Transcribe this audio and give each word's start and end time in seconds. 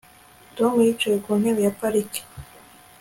Tom 0.55 0.73
yicaye 0.85 1.17
ku 1.23 1.31
ntebe 1.39 1.61
ya 1.67 1.73
parike 1.79 2.21